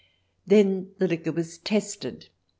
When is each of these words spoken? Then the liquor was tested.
Then 0.47 0.93
the 0.97 1.07
liquor 1.07 1.31
was 1.31 1.59
tested. 1.59 2.29